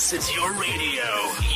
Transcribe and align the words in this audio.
This 0.00 0.16
is 0.16 0.32
your 0.32 0.48
radio, 0.56 1.04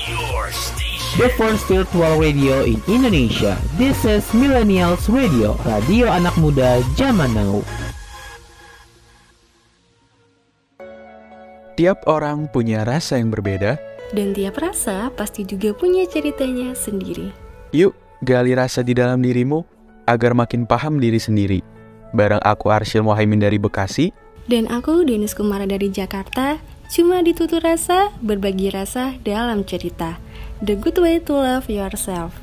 your 0.05 0.53
station. 0.53 1.17
The 1.17 1.33
first 1.33 1.65
virtual 1.65 2.21
radio 2.21 2.61
in 2.61 2.77
Indonesia. 2.85 3.57
This 3.81 4.05
is 4.05 4.21
Millennials 4.37 5.09
Radio, 5.09 5.57
radio 5.65 6.13
anak 6.13 6.37
muda 6.37 6.85
zaman 6.93 7.33
now. 7.33 7.65
Tiap 11.81 12.05
orang 12.05 12.53
punya 12.53 12.85
rasa 12.85 13.17
yang 13.17 13.33
berbeda. 13.33 13.81
Dan 14.13 14.37
tiap 14.37 14.61
rasa 14.61 15.09
pasti 15.17 15.49
juga 15.49 15.73
punya 15.73 16.05
ceritanya 16.05 16.77
sendiri. 16.77 17.33
Yuk, 17.73 17.97
gali 18.21 18.53
rasa 18.53 18.85
di 18.85 18.93
dalam 18.93 19.25
dirimu 19.25 19.65
agar 20.05 20.37
makin 20.37 20.69
paham 20.69 21.01
diri 21.01 21.17
sendiri. 21.17 21.65
Bareng 22.13 22.45
aku 22.45 22.69
Arsyil 22.69 23.09
Mohaimin 23.09 23.41
dari 23.41 23.57
Bekasi. 23.57 24.13
Dan 24.45 24.69
aku 24.69 25.01
Denis 25.01 25.33
Kumara 25.33 25.65
dari 25.65 25.89
Jakarta. 25.89 26.74
Cuma 26.93 27.25
ditutur 27.25 27.65
rasa, 27.65 28.13
berbagi 28.21 28.69
rasa 28.71 29.17
dalam 29.25 29.65
cerita. 29.65 30.21
The 30.63 30.77
good 30.79 31.01
way 31.01 31.19
to 31.25 31.33
love 31.35 31.67
yourself. 31.67 32.37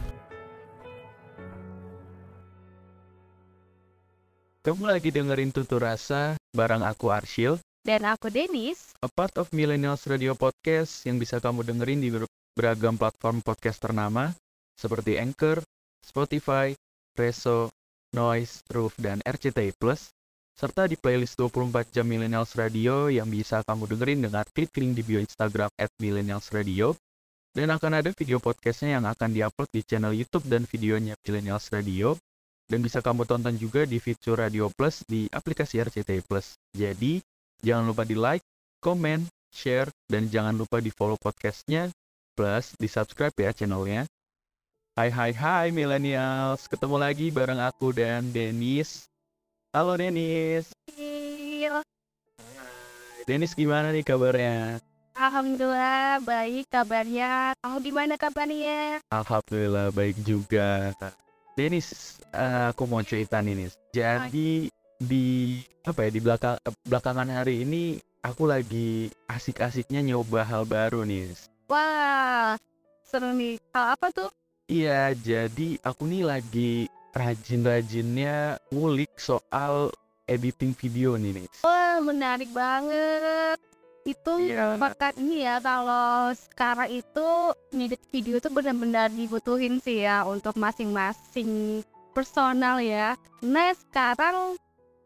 Kamu 4.62 4.85
lagi 4.85 5.09
dengerin 5.09 5.49
Tutur 5.49 5.82
Rasa 5.82 6.38
bareng 6.54 6.85
aku 6.85 7.09
Arsyil. 7.09 7.58
Dan 7.82 8.05
aku 8.05 8.30
Denis. 8.30 8.94
A 9.02 9.09
part 9.09 9.34
of 9.41 9.49
Millennials 9.49 10.05
Radio 10.05 10.38
Podcast 10.38 11.02
yang 11.10 11.18
bisa 11.18 11.41
kamu 11.41 11.66
dengerin 11.66 11.98
di 11.98 12.13
ber- 12.13 12.30
beragam 12.54 12.94
platform 12.94 13.41
podcast 13.41 13.82
ternama 13.82 14.38
seperti 14.77 15.18
Anchor, 15.18 15.66
Spotify, 16.05 16.77
Reso, 17.18 17.73
Noise, 18.13 18.62
Roof, 18.70 18.94
dan 19.02 19.18
RCTI 19.26 19.73
Plus, 19.73 20.13
serta 20.55 20.86
di 20.86 21.00
playlist 21.00 21.40
24 21.40 21.91
jam 21.91 22.05
Millennials 22.05 22.54
Radio 22.55 23.08
yang 23.08 23.28
bisa 23.28 23.66
kamu 23.66 23.90
dengerin 23.96 24.20
dengan 24.30 24.46
klik 24.52 24.72
link 24.77 24.94
di 24.96 25.04
bio 25.04 25.20
Instagram 25.22 25.72
at 25.76 25.91
Millennials 25.98 26.52
Radio, 26.52 26.96
dan 27.52 27.68
akan 27.74 28.00
ada 28.00 28.10
video 28.16 28.40
podcastnya 28.40 28.99
yang 28.99 29.05
akan 29.08 29.30
diupload 29.35 29.70
di 29.76 29.82
channel 29.84 30.16
YouTube 30.16 30.48
dan 30.48 30.63
videonya 30.63 31.20
Millennials 31.27 31.68
Radio, 31.71 32.16
dan 32.71 32.80
bisa 32.80 33.04
kamu 33.04 33.27
tonton 33.27 33.60
juga 33.60 33.84
di 33.84 33.99
fitur 33.99 34.40
Radio 34.40 34.71
Plus 34.71 35.04
di 35.04 35.27
aplikasi 35.27 35.84
RCTI 35.84 36.24
Plus. 36.24 36.55
Jadi, 36.71 37.20
jangan 37.60 37.91
lupa 37.91 38.08
di 38.08 38.15
like, 38.15 38.46
komen, 38.80 39.27
share, 39.52 39.91
dan 40.08 40.32
jangan 40.32 40.55
lupa 40.55 40.80
di 40.80 40.88
follow 40.90 41.20
podcastnya, 41.20 41.91
plus 42.40 42.71
di 42.80 42.88
subscribe 42.88 43.36
ya 43.36 43.52
channelnya. 43.52 44.08
Hai 44.96 45.12
hai 45.12 45.32
hai 45.36 45.68
millennials, 45.71 46.68
ketemu 46.68 46.96
lagi 46.99 47.27
bareng 47.32 47.60
aku 47.60 47.91
dan 47.91 48.32
Denis. 48.32 49.10
Halo 49.72 49.96
Denis. 49.96 50.68
Iya. 51.00 51.80
Denis 53.24 53.55
gimana 53.55 53.96
nih 53.96 54.04
kabarnya? 54.04 54.84
Alhamdulillah 55.16 56.20
baik 56.27 56.68
kabarnya. 56.68 57.55
Kamu 57.64 57.80
gimana 57.80 58.20
kabarnya? 58.20 58.99
Alhamdulillah 59.16 59.96
baik 59.96 60.20
juga. 60.27 60.92
Denis, 61.55 62.20
eh, 62.36 62.76
aku 62.76 62.84
mau 62.84 62.99
cerita 62.99 63.40
nih 63.40 63.64
Nis. 63.64 63.80
Jadi 63.96 64.68
di 65.00 65.64
apa 65.88 66.03
ya 66.03 66.09
di 66.12 66.19
belakang 66.19 66.59
belakangan 66.84 67.31
hari 67.31 67.64
ini 67.64 67.96
aku 68.28 68.52
lagi 68.52 69.08
asik-asiknya 69.31 70.03
nyoba 70.03 70.44
hal 70.44 70.68
baru 70.68 71.08
nih. 71.08 71.31
Wah, 71.72 72.59
seru 73.08 73.31
nih. 73.31 73.56
Hal 73.72 73.96
apa 73.96 74.12
tuh? 74.12 74.28
Iya, 74.68 75.16
jadi 75.16 75.80
aku 75.80 76.12
nih 76.12 76.28
lagi 76.28 76.92
rajin-rajinnya 77.13 78.57
ngulik 78.72 79.12
soal 79.16 79.91
editing 80.25 80.72
video 80.72 81.19
nih 81.19 81.44
nih. 81.44 81.47
Wah, 81.62 82.00
menarik 82.00 82.50
banget. 82.56 83.59
Itu 84.01 84.41
Iya. 84.41 84.81
bakat 84.81 85.13
ini 85.22 85.45
ya 85.45 85.62
kalau 85.62 86.34
sekarang 86.34 86.90
itu 86.90 87.28
ngedit 87.69 88.01
video 88.09 88.41
tuh 88.41 88.50
benar-benar 88.50 89.13
dibutuhin 89.13 89.78
sih 89.78 90.01
ya 90.01 90.25
untuk 90.25 90.57
masing-masing 90.57 91.84
personal 92.18 92.81
ya. 92.81 93.13
Nah 93.46 93.69
sekarang 93.78 94.57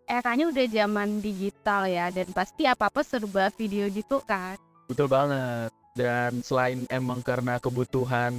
eranya 0.07 0.47
udah 0.47 0.65
zaman 0.71 1.19
digital 1.19 1.89
ya 1.91 2.07
dan 2.07 2.29
pasti 2.31 2.63
apa-apa 2.63 3.03
serba 3.03 3.51
video 3.51 3.83
gitu 3.91 4.23
kan. 4.23 4.55
Betul 4.87 5.11
banget. 5.11 5.75
Dan 5.95 6.39
selain 6.39 6.87
emang 6.87 7.19
karena 7.19 7.59
kebutuhan 7.59 8.35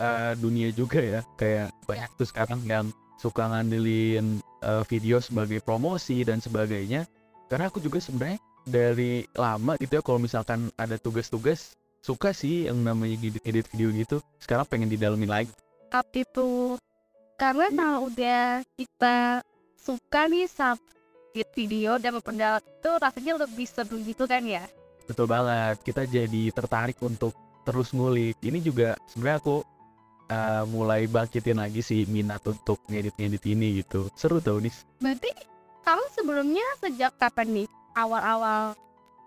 eh, 0.00 0.32
dunia 0.38 0.68
juga 0.72 1.00
ya, 1.00 1.20
kayak 1.36 1.72
banyak 1.84 2.10
tuh 2.16 2.26
sekarang 2.28 2.60
yang 2.64 2.86
suka 3.20 3.48
ngandelin 3.48 4.40
eh, 4.64 4.82
video 4.88 5.20
sebagai 5.20 5.60
promosi 5.64 6.22
dan 6.22 6.40
sebagainya. 6.40 7.08
Karena 7.46 7.70
aku 7.70 7.78
juga 7.78 8.02
sebenarnya 8.02 8.42
dari 8.66 9.22
lama 9.38 9.78
gitu 9.78 9.98
ya, 9.98 10.02
kalau 10.02 10.18
misalkan 10.18 10.68
ada 10.74 10.98
tugas-tugas, 10.98 11.78
suka 12.02 12.34
sih 12.34 12.66
yang 12.66 12.82
namanya 12.82 13.30
edit 13.46 13.66
video 13.70 13.88
gitu. 13.94 14.16
Sekarang 14.42 14.66
pengen 14.66 14.90
didalemin 14.90 15.30
lagi. 15.30 15.52
up 15.94 16.10
itu 16.18 16.74
karena 17.38 17.70
kalau 17.70 18.10
udah 18.10 18.66
kita 18.74 19.40
suka 19.78 20.26
nih 20.26 20.50
sama 20.50 20.82
video 21.54 21.94
dan 22.02 22.18
memperdalam 22.18 22.58
itu 22.58 22.90
rasanya 22.98 23.32
lebih 23.46 23.68
seru 23.70 24.02
gitu 24.02 24.26
kan 24.26 24.42
ya 24.42 24.66
Betul 25.06 25.30
banget. 25.30 25.78
Kita 25.86 26.02
jadi 26.04 26.50
tertarik 26.50 26.98
untuk 26.98 27.32
terus 27.62 27.94
ngulik. 27.94 28.34
Ini 28.42 28.58
juga 28.58 28.98
sebenarnya 29.06 29.38
aku 29.38 29.56
uh, 30.30 30.64
mulai 30.70 31.06
bangkitin 31.06 31.58
lagi 31.58 31.82
sih 31.82 32.06
minat 32.06 32.42
untuk 32.46 32.82
ngedit-ngedit 32.90 33.44
ini 33.50 33.82
gitu. 33.82 34.10
Seru 34.14 34.42
tau 34.42 34.58
nih. 34.58 34.74
berarti 34.98 35.30
kamu 35.86 36.04
sebelumnya 36.14 36.66
sejak 36.82 37.12
kapan 37.20 37.62
nih 37.62 37.68
awal-awal 37.94 38.74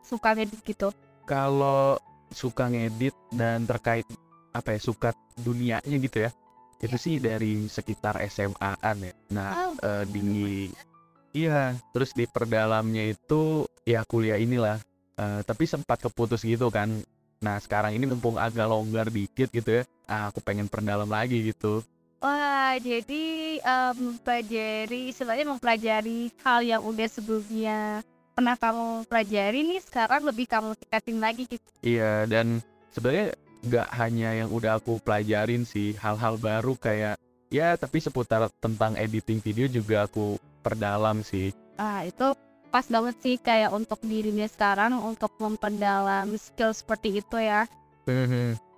suka 0.03 0.35
ngedit 0.35 0.59
gitu 0.65 0.89
Kalau 1.23 2.01
suka 2.33 2.69
ngedit 2.69 3.13
dan 3.31 3.63
terkait 3.65 4.05
apa 4.51 4.75
ya 4.75 4.79
suka 4.81 5.09
dunianya 5.39 5.97
gitu 6.01 6.25
ya. 6.25 6.31
Itu 6.79 6.95
sih 6.95 7.19
dari 7.19 7.67
sekitar 7.67 8.17
SMA-an 8.27 8.97
ya. 9.03 9.13
Nah, 9.35 9.51
oh, 9.69 9.73
eh, 9.77 10.03
di 10.09 10.23
iya, 11.35 11.75
terus 11.93 12.15
di 12.15 12.25
perdalamnya 12.25 13.13
itu 13.13 13.67
ya 13.85 14.01
kuliah 14.07 14.39
inilah. 14.39 14.79
Eh, 15.19 15.41
tapi 15.43 15.67
sempat 15.69 16.01
keputus 16.01 16.41
gitu 16.41 16.71
kan. 16.73 16.89
Nah, 17.39 17.55
sekarang 17.57 17.95
ini 17.95 18.03
mumpung 18.03 18.35
agak 18.35 18.67
longgar 18.67 19.07
dikit 19.07 19.47
gitu 19.47 19.79
ya. 19.79 19.83
Ah, 20.03 20.27
aku 20.27 20.41
pengen 20.41 20.67
perdalam 20.67 21.07
lagi 21.07 21.39
gitu. 21.45 21.79
wah 22.19 22.75
jadi 22.75 23.23
em, 23.63 23.95
mempelajari 23.95 25.07
istilahnya 25.07 25.47
mempelajari 25.47 26.27
hal 26.43 26.59
yang 26.59 26.83
udah 26.83 27.07
sebelumnya 27.07 28.03
pernah 28.35 28.59
kamu 28.59 29.07
pelajari 29.07 29.59
nih 29.63 29.79
sekarang 29.79 30.27
lebih 30.27 30.43
kamu 30.43 30.75
tingkatin 30.75 31.17
lagi 31.17 31.47
gitu 31.47 31.63
Iya, 31.79 32.27
dan 32.27 32.59
sebenarnya 32.91 33.39
nggak 33.63 33.87
hanya 33.95 34.29
yang 34.35 34.49
udah 34.51 34.83
aku 34.83 34.99
pelajarin 34.99 35.63
sih, 35.63 35.95
hal-hal 35.95 36.35
baru 36.35 36.75
kayak 36.75 37.15
ya 37.47 37.79
tapi 37.79 38.03
seputar 38.03 38.51
tentang 38.59 38.99
editing 38.99 39.39
video 39.39 39.71
juga 39.71 40.03
aku 40.03 40.35
perdalam 40.59 41.23
sih. 41.23 41.55
ah 41.75 42.03
itu 42.03 42.35
pas 42.69 42.85
banget 42.85 43.15
sih 43.21 43.35
kayak 43.41 43.73
untuk 43.73 43.99
dirinya 44.05 44.45
sekarang 44.45 44.95
untuk 45.01 45.33
memperdalam 45.41 46.29
skill 46.37 46.73
seperti 46.73 47.21
itu 47.21 47.37
ya 47.41 47.65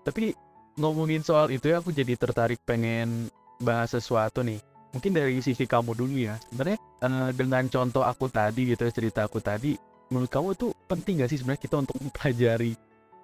Tapi 0.02 0.35
ngomongin 0.79 1.22
soal 1.22 1.52
itu 1.53 1.72
ya 1.72 1.79
aku 1.79 1.94
jadi 1.94 2.18
tertarik 2.18 2.59
pengen 2.66 3.29
bahas 3.62 3.94
sesuatu 3.94 4.41
nih. 4.41 4.59
Mungkin 4.91 5.12
dari 5.16 5.40
sisi 5.40 5.63
kamu 5.63 5.96
dulu 5.96 6.19
ya. 6.19 6.35
Sebenarnya 6.52 6.79
eh, 6.79 7.29
dengan 7.31 7.63
contoh 7.72 8.03
aku 8.03 8.28
tadi 8.28 8.75
gitu 8.75 8.84
ya, 8.84 8.91
cerita 8.91 9.24
aku 9.24 9.40
tadi, 9.40 9.78
menurut 10.12 10.28
kamu 10.28 10.50
tuh 10.58 10.75
penting 10.90 11.23
gak 11.23 11.31
sih 11.31 11.40
sebenarnya 11.40 11.63
kita 11.63 11.75
untuk 11.79 11.96
mempelajari 12.03 12.75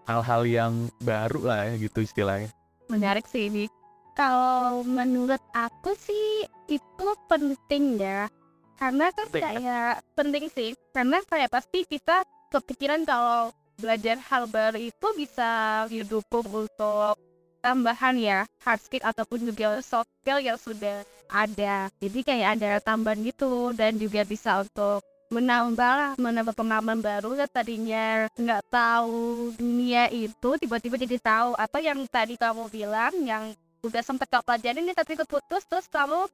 hal-hal 0.07 0.41
yang 0.47 0.73
baru 1.03 1.39
lah 1.43 1.59
ya 1.67 1.75
gitu 1.75 1.99
istilahnya. 1.99 2.47
menarik 2.87 3.27
sih 3.27 3.51
ini 3.51 3.67
kalau 4.15 4.79
menurut 4.87 5.43
aku 5.51 5.91
sih 5.99 6.47
itu 6.71 7.07
penting 7.27 7.99
ya 7.99 8.31
karena 8.77 9.05
kan 9.09 9.25
Penting 9.29 9.41
ya? 9.41 9.49
kayak 9.49 9.93
penting 10.13 10.45
sih 10.53 10.69
karena 10.93 11.17
kayak 11.25 11.49
pasti 11.49 11.79
kita 11.85 12.21
kepikiran 12.53 13.03
kalau 13.03 13.51
belajar 13.77 14.17
hal 14.29 14.49
baru 14.49 14.77
itu 14.77 15.07
bisa 15.17 15.83
didukung 15.89 16.45
untuk 16.49 17.17
tambahan 17.61 18.15
ya 18.17 18.39
hard 18.63 18.81
skill 18.81 19.03
ataupun 19.05 19.49
juga 19.49 19.81
soft 19.81 20.09
skill 20.21 20.41
yang 20.41 20.57
sudah 20.57 21.05
ada 21.29 21.91
jadi 21.99 22.19
kayak 22.23 22.49
ada 22.57 22.71
tambahan 22.81 23.19
gitu 23.25 23.75
dan 23.75 23.97
juga 23.97 24.23
bisa 24.23 24.63
untuk 24.63 25.03
menambah 25.27 26.15
menambah 26.15 26.55
pengalaman 26.55 27.03
baru 27.03 27.35
yang 27.35 27.51
tadinya 27.51 28.31
nggak 28.31 28.63
tahu 28.71 29.51
dunia 29.59 30.07
itu 30.07 30.49
tiba-tiba 30.55 30.95
jadi 30.95 31.17
tahu 31.19 31.51
apa 31.59 31.77
yang 31.83 31.99
tadi 32.07 32.39
kamu 32.39 32.71
bilang 32.71 33.11
yang 33.27 33.51
udah 33.83 34.01
sempat 34.01 34.31
kau 34.31 34.41
pelajarin 34.41 34.87
nih 34.87 34.95
tapi 34.95 35.19
keputus 35.19 35.67
terus 35.67 35.85
kamu 35.91 36.31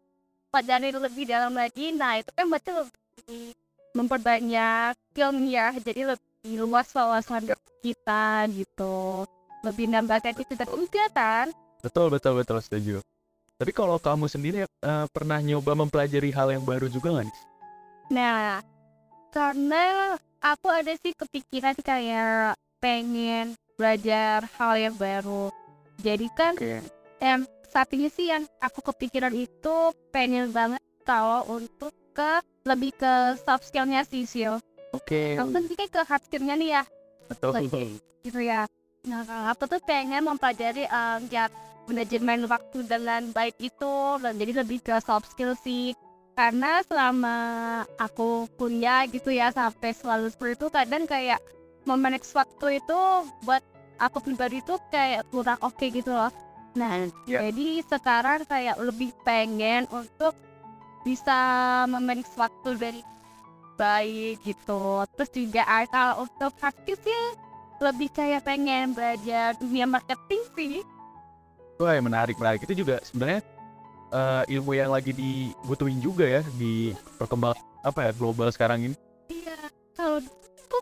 pelajari 0.54 0.94
lebih 0.94 1.26
dalam 1.26 1.58
lagi 1.58 1.90
nah 1.98 2.22
itu 2.22 2.30
kan 2.38 2.46
berarti 2.46 2.70
lebih 2.70 3.58
memperbanyak 3.98 4.94
skillnya 5.10 5.74
jadi 5.82 6.14
lebih 6.14 6.54
luas 6.62 6.94
wawasan 6.94 7.50
kita 7.82 8.46
gitu 8.54 9.26
lebih 9.66 9.90
nambah 9.90 10.22
kreativitas 10.22 10.62
dan 10.62 10.70
enggak 10.70 11.10
kan 11.18 11.48
Betul 11.84 12.08
betul 12.08 12.40
betul 12.40 12.64
setuju. 12.64 12.96
Tapi 13.60 13.76
kalau 13.76 14.00
kamu 14.00 14.32
sendiri 14.32 14.64
eh, 14.64 15.06
pernah 15.12 15.44
nyoba 15.44 15.76
mempelajari 15.76 16.32
hal 16.32 16.56
yang 16.56 16.64
baru 16.64 16.88
juga 16.88 17.12
nggak 17.12 17.26
nih? 17.28 17.38
Nah, 18.16 18.64
karena 19.36 20.16
aku 20.40 20.72
ada 20.72 20.96
sih 20.96 21.12
kepikiran 21.12 21.76
kayak 21.84 22.56
pengen 22.80 23.60
belajar 23.76 24.48
hal 24.56 24.80
yang 24.80 24.96
baru. 24.96 25.52
Jadi 26.00 26.28
kan 26.32 26.56
em 27.24 27.48
saat 27.72 27.88
ini 27.96 28.12
sih 28.12 28.28
yang 28.28 28.44
aku 28.60 28.84
kepikiran 28.92 29.32
itu 29.32 29.76
pengen 30.12 30.52
banget 30.52 30.84
kalau 31.08 31.48
untuk 31.48 31.96
ke 32.12 32.44
lebih 32.68 32.92
ke 32.94 33.40
soft 33.42 33.72
skillnya 33.72 34.04
sih 34.04 34.28
Sil. 34.28 34.60
Oke, 34.94 35.40
Kamu 35.40 35.50
kan 35.50 35.64
kayak 35.74 35.90
ke 35.90 36.02
hard 36.06 36.24
skillnya 36.30 36.54
nih 36.54 36.70
ya, 36.78 36.84
betul. 37.26 37.66
gitu 38.22 38.40
ya. 38.44 38.70
Nah 39.10 39.26
kalau 39.26 39.46
aku 39.50 39.64
tuh 39.66 39.82
pengen 39.82 40.22
mempelajari 40.22 40.86
em, 40.86 41.20
ya 41.34 41.50
manajemen 41.90 42.46
waktu 42.46 42.86
dengan 42.86 43.34
baik 43.34 43.58
itu 43.58 43.94
dan 44.22 44.38
jadi 44.38 44.62
lebih 44.62 44.86
ke 44.86 44.94
soft 45.02 45.34
skill 45.34 45.58
sih. 45.66 45.98
Karena 46.38 46.86
selama 46.86 47.36
aku 47.98 48.46
kuliah 48.58 49.06
gitu 49.10 49.34
ya 49.34 49.50
sampai 49.50 49.98
selalu 49.98 50.30
seperti 50.30 50.54
itu 50.62 50.68
kadang 50.70 51.04
kayak 51.10 51.42
memanage 51.90 52.30
waktu 52.38 52.78
itu 52.82 53.00
buat 53.46 53.62
aku 53.98 54.22
pribadi 54.22 54.62
tuh 54.62 54.78
kayak 54.94 55.26
kurang 55.34 55.58
oke 55.62 55.86
gitu 55.90 56.14
loh. 56.14 56.30
Nah, 56.74 57.06
Ya. 57.30 57.46
jadi 57.46 57.86
sekarang 57.86 58.50
kayak 58.50 58.82
lebih 58.82 59.14
pengen 59.22 59.86
untuk 59.94 60.34
bisa 61.06 61.38
memanage 61.86 62.34
waktu 62.34 62.70
dari 62.80 63.02
baik 63.78 64.42
gitu. 64.42 65.06
Terus 65.18 65.30
juga 65.34 65.62
ah, 65.70 65.86
kalau 65.86 66.26
untuk 66.26 66.52
sih 66.98 67.24
lebih 67.82 68.10
kayak 68.14 68.46
pengen 68.48 68.96
belajar 68.96 69.54
dunia 69.60 69.86
marketing 69.86 70.42
sih. 70.58 70.82
Wah, 71.78 71.98
menarik 72.00 72.38
menarik. 72.38 72.64
Itu 72.66 72.74
juga 72.74 73.02
sebenarnya 73.06 73.42
eh, 74.14 74.44
ilmu 74.58 74.72
yang 74.78 74.94
lagi 74.94 75.12
dibutuhin 75.14 76.00
juga 76.02 76.26
ya 76.26 76.42
di 76.58 76.94
perkembang 77.18 77.58
apa 77.84 78.10
ya 78.10 78.12
global 78.16 78.50
sekarang 78.50 78.90
ini. 78.90 78.96
Iya, 79.30 79.58
kalau 79.98 80.24
aku 80.24 80.78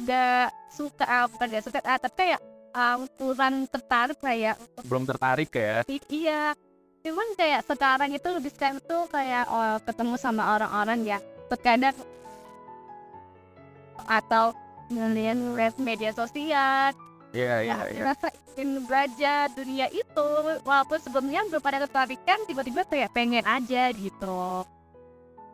nggak 0.00 0.48
suka, 0.72 1.04
ah, 1.04 1.24
bukan 1.28 1.46
nggak 1.52 1.64
suka, 1.66 1.78
ah, 1.84 1.98
tapi 2.00 2.14
kayak 2.16 2.40
ah, 2.76 3.00
kurang 3.16 3.64
tertarik 3.72 4.20
kayak 4.20 4.60
Belum 4.84 5.08
tertarik 5.08 5.48
ya? 5.48 5.80
I- 5.88 6.08
iya 6.12 6.52
cuman 7.06 7.38
kayak 7.38 7.62
sekarang 7.70 8.10
itu 8.12 8.28
lebih 8.34 8.50
sekarang 8.50 8.82
tuh 8.82 9.06
kayak 9.08 9.46
oh, 9.48 9.78
ketemu 9.86 10.14
sama 10.18 10.58
orang-orang 10.58 11.06
ya 11.06 11.18
terkadang 11.46 11.94
atau 14.10 14.50
ngeliat 14.90 15.78
media 15.78 16.10
sosial 16.10 16.90
Iya 17.34 17.56
iya 17.62 17.74
ya 17.84 17.90
iya. 17.92 18.02
rasa 18.10 18.32
ingin 18.56 18.86
belajar 18.86 19.50
dunia 19.52 19.86
itu 19.92 20.28
walaupun 20.64 20.98
sebelumnya 20.98 21.44
belum 21.46 21.62
pada 21.62 21.78
ketertarikan 21.84 22.38
tiba-tiba 22.48 22.82
kayak 22.86 23.12
pengen 23.12 23.44
aja 23.46 23.92
gitu 23.94 24.66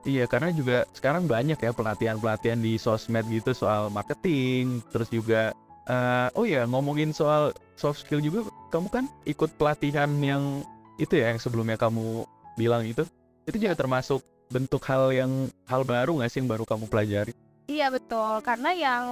Iya, 0.02 0.26
karena 0.26 0.50
juga 0.50 0.82
sekarang 0.90 1.30
banyak 1.30 1.54
ya 1.62 1.70
pelatihan-pelatihan 1.70 2.58
di 2.58 2.74
sosmed 2.74 3.22
gitu 3.30 3.54
soal 3.54 3.86
marketing, 3.86 4.82
terus 4.90 5.06
juga 5.06 5.54
eh, 5.86 6.28
oh 6.36 6.44
ya 6.44 6.66
ngomongin 6.66 7.10
soal 7.10 7.50
soft 7.74 8.04
skill 8.04 8.22
juga, 8.22 8.46
kamu 8.70 8.88
kan 8.88 9.04
ikut 9.24 9.50
pelatihan 9.56 10.10
yang 10.22 10.62
itu 11.00 11.18
ya 11.18 11.34
yang 11.34 11.40
sebelumnya 11.40 11.74
kamu 11.74 12.22
bilang 12.54 12.84
itu, 12.84 13.02
itu 13.48 13.56
juga 13.58 13.74
termasuk 13.74 14.20
bentuk 14.52 14.84
hal 14.84 15.08
yang 15.10 15.48
hal 15.64 15.82
baru 15.82 16.12
nggak 16.20 16.28
sih 16.28 16.38
yang 16.44 16.50
baru 16.52 16.68
kamu 16.68 16.84
pelajari? 16.86 17.32
iya 17.66 17.88
betul 17.88 18.42
karena 18.44 18.70
yang 18.76 19.04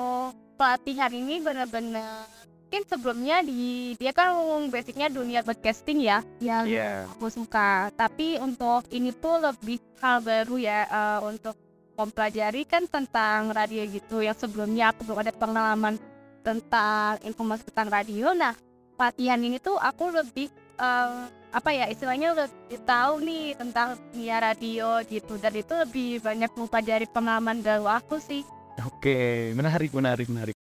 pelatihan 0.61 1.08
ini 1.08 1.40
benar-benar 1.40 2.28
mungkin 2.70 2.82
sebelumnya 2.87 3.40
di 3.43 3.96
dia 3.96 4.12
kan 4.12 4.37
basicnya 4.69 5.08
dunia 5.08 5.40
broadcasting 5.40 6.05
ya 6.05 6.20
yang 6.38 6.69
Iya. 6.69 7.08
aku 7.08 7.32
suka 7.32 7.88
tapi 7.96 8.37
untuk 8.38 8.84
ini 8.93 9.11
tuh 9.11 9.40
lebih 9.40 9.81
hal 9.99 10.20
baru 10.20 10.55
ya 10.61 10.87
eh, 10.87 11.20
untuk 11.25 11.56
mempelajari 11.96 12.62
kan 12.69 12.84
tentang 12.87 13.50
radio 13.50 13.82
gitu 13.88 14.20
yang 14.22 14.37
sebelumnya 14.37 14.93
aku 14.93 15.08
belum 15.08 15.19
ada 15.25 15.32
pengalaman 15.34 15.99
tentang 16.40 17.20
informasi 17.25 17.69
tentang 17.70 17.88
radio 17.88 18.32
nah 18.32 18.56
pelatihan 18.96 19.40
ini 19.40 19.60
tuh 19.60 19.76
aku 19.81 20.12
lebih 20.12 20.48
eh, 20.81 21.25
apa 21.50 21.70
ya 21.75 21.90
istilahnya 21.90 22.37
lebih 22.37 22.78
tahu 22.87 23.26
nih 23.26 23.58
tentang 23.58 23.98
dunia 24.14 24.38
radio 24.38 25.02
gitu 25.06 25.34
dan 25.40 25.52
itu 25.56 25.72
lebih 25.75 26.22
banyak 26.22 26.50
mempelajari 26.54 27.06
pengalaman 27.10 27.58
baru 27.60 27.90
aku 27.90 28.22
sih 28.22 28.46
Oke, 28.87 29.52
menarik 29.52 29.92
menarik 29.92 30.28
menarik. 30.32 30.56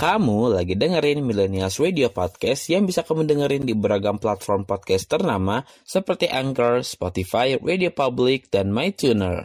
Kamu 0.00 0.56
lagi 0.56 0.80
dengerin 0.80 1.20
Millennials 1.20 1.76
Radio 1.76 2.08
Podcast 2.08 2.72
yang 2.72 2.88
bisa 2.88 3.04
kamu 3.04 3.28
dengerin 3.28 3.68
di 3.68 3.76
beragam 3.76 4.16
platform 4.16 4.64
podcast 4.64 5.04
ternama 5.04 5.60
seperti 5.84 6.24
Anchor, 6.24 6.80
Spotify, 6.80 7.60
Radio 7.60 7.92
Public, 7.92 8.48
dan 8.48 8.72
MyTuner. 8.72 9.44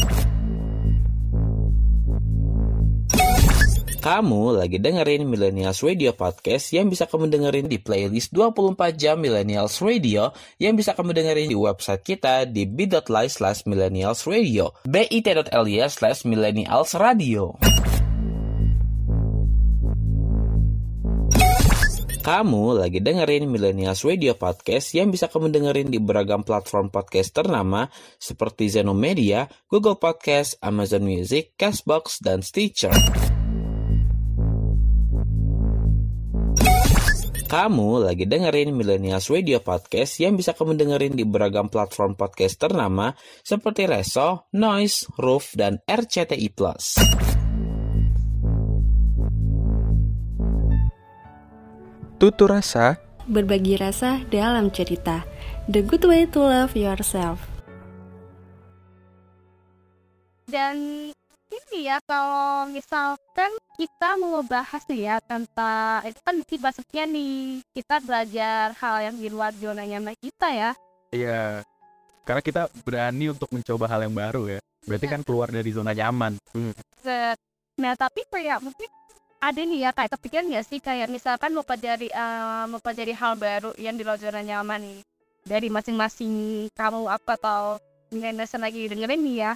Kamu 4.01 4.57
lagi 4.57 4.81
dengerin 4.81 5.29
Millennials 5.29 5.85
Radio 5.85 6.17
Podcast 6.17 6.73
yang 6.73 6.89
bisa 6.89 7.05
kamu 7.05 7.29
dengerin 7.29 7.69
di 7.69 7.77
playlist 7.77 8.33
24 8.33 8.97
jam 8.97 9.21
Millennials 9.21 9.77
Radio 9.77 10.33
yang 10.57 10.73
bisa 10.73 10.97
kamu 10.97 11.13
dengerin 11.13 11.45
di 11.45 11.53
website 11.53 12.01
kita 12.01 12.49
di 12.49 12.65
bit.ly 12.65 13.29
slash 13.29 13.61
millennials 13.69 14.25
radio 14.25 14.73
bit.ly 14.89 15.85
slash 15.85 16.25
millennials 16.25 16.97
radio 16.97 17.53
Kamu 22.25 22.81
lagi 22.81 23.05
dengerin 23.05 23.45
Millennials 23.45 24.01
Radio 24.01 24.33
Podcast 24.33 24.97
yang 24.97 25.13
bisa 25.13 25.29
kamu 25.29 25.53
dengerin 25.53 25.93
di 25.93 26.01
beragam 26.01 26.41
platform 26.41 26.89
podcast 26.89 27.37
ternama 27.37 27.89
seperti 28.17 28.65
Zenomedia, 28.65 29.45
Google 29.69 29.97
Podcast, 29.97 30.57
Amazon 30.61 31.05
Music, 31.05 31.53
Castbox, 31.57 32.21
dan 32.21 32.45
Stitcher. 32.45 32.93
Kamu 37.51 38.07
lagi 38.07 38.23
dengerin 38.23 38.71
Millennials 38.71 39.27
Radio 39.27 39.59
Podcast 39.59 40.23
yang 40.23 40.39
bisa 40.39 40.55
kamu 40.55 40.79
dengerin 40.79 41.19
di 41.19 41.27
beragam 41.27 41.67
platform 41.67 42.15
podcast 42.15 42.55
ternama 42.55 43.11
seperti 43.43 43.91
Reso, 43.91 44.47
Noise, 44.55 45.11
Roof, 45.19 45.51
dan 45.59 45.83
RCTI+. 45.83 46.47
Tutur 52.15 52.55
rasa 52.55 52.95
Berbagi 53.27 53.75
rasa 53.75 54.23
dalam 54.31 54.71
cerita. 54.71 55.27
The 55.67 55.83
good 55.83 56.07
way 56.07 56.31
to 56.31 56.39
love 56.39 56.79
yourself. 56.79 57.51
dan 60.51 60.75
ini 61.51 61.91
ya 61.91 61.99
kalau 62.07 62.71
misalkan 62.71 63.51
kita 63.75 64.15
mau 64.15 64.39
bahas 64.47 64.81
nih 64.87 65.11
ya 65.11 65.15
tentang 65.19 66.07
itu 66.07 66.19
kan 66.23 66.35
maksudnya 66.39 67.03
nih 67.03 67.59
kita 67.75 67.99
belajar 67.99 68.71
hal 68.79 68.95
yang 69.11 69.15
di 69.19 69.27
luar 69.27 69.51
zona 69.59 69.83
nyaman 69.83 70.15
kita 70.23 70.47
ya 70.55 70.71
Iya. 71.11 71.67
Karena 72.23 72.41
kita 72.41 72.61
berani 72.87 73.35
untuk 73.35 73.51
mencoba 73.51 73.85
hal 73.91 74.07
yang 74.07 74.15
baru 74.15 74.57
ya. 74.57 74.59
Berarti 74.87 75.05
kan 75.11 75.21
keluar 75.21 75.51
dari 75.51 75.69
zona 75.69 75.91
nyaman. 75.91 76.39
Set. 77.03 77.37
nah 77.79 77.97
tapi 77.97 78.21
kayak 78.29 78.61
mungkin 78.61 78.85
ada 79.41 79.57
nih 79.57 79.89
ya 79.89 79.89
kayak 79.89 80.11
kepikiran 80.13 80.53
ya 80.53 80.61
sih 80.61 80.77
kayak 80.77 81.09
misalkan 81.09 81.49
mau 81.49 81.65
pelajari 81.65 82.13
eh, 82.13 82.63
mau 82.69 82.77
pelajari 82.77 83.13
hal 83.15 83.33
baru 83.41 83.73
yang 83.81 83.97
di 83.97 84.05
luar 84.05 84.21
zona 84.21 84.45
nyaman 84.45 84.85
nih 84.85 84.99
dari 85.41 85.67
masing-masing 85.73 86.67
kamu 86.77 87.09
apa 87.09 87.41
atau 87.41 87.81
milenial 88.13 88.45
lagi 88.61 88.85
dengerin 88.85 89.21
nih 89.23 89.35
ya 89.41 89.51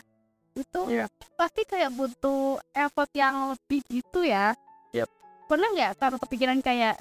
itu 0.56 0.82
Iya. 0.88 1.06
pasti 1.36 1.62
kayak 1.64 1.92
butuh 1.92 2.58
effort 2.72 3.12
yang 3.12 3.52
lebih 3.52 3.84
gitu 3.86 4.24
ya 4.24 4.56
Yap. 4.92 5.12
pernah 5.46 5.68
nggak 5.70 5.92
kamu 5.96 6.18
kepikiran 6.18 6.60
kayak 6.60 6.96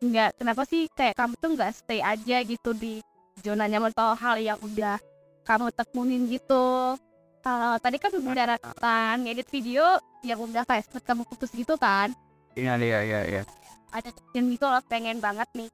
nggak 0.00 0.30
kenapa 0.36 0.62
sih 0.64 0.88
kayak 0.90 1.14
kamu 1.14 1.32
tuh 1.36 1.50
nggak 1.52 1.70
stay 1.74 2.00
aja 2.00 2.40
gitu 2.42 2.72
di 2.72 3.04
zona 3.40 3.64
nyaman 3.64 3.92
atau 3.92 4.12
hal 4.12 4.36
yang 4.38 4.58
udah 4.58 4.96
kamu 5.44 5.68
tekunin 5.70 6.24
gitu 6.26 6.96
kalau 7.40 7.76
tadi 7.76 7.96
kan 7.96 8.08
udah 8.10 8.56
tentang 8.56 9.28
edit 9.28 9.48
video 9.48 9.84
yang 10.20 10.40
udah 10.40 10.64
kayak 10.64 10.88
sempet 10.88 11.04
kamu 11.04 11.22
putus 11.24 11.52
gitu 11.52 11.76
kan 11.76 12.08
Iya 12.54 12.78
iya 12.78 12.98
iya 13.02 13.20
iya. 13.26 13.42
ada 13.90 14.08
yang 14.32 14.48
gitu 14.48 14.64
loh 14.64 14.80
pengen 14.82 15.20
banget 15.20 15.46
nih 15.52 15.68